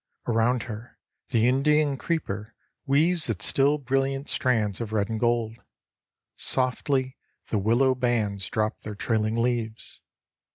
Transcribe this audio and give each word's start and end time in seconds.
Around 0.25 0.63
her 0.63 0.97
the 1.29 1.47
Indian 1.47 1.95
creeper 1.95 2.55
weaves 2.87 3.29
its 3.29 3.45
still 3.45 3.77
brilliant 3.77 4.31
strands 4.31 4.81
of 4.81 4.91
red 4.91 5.09
and 5.09 5.19
gold. 5.19 5.57
Softly 6.35 7.17
the 7.49 7.59
willow 7.59 7.93
bands 7.93 8.49
drop 8.49 8.79
their 8.79 8.95
trailing 8.95 9.37
leaves. 9.37 10.01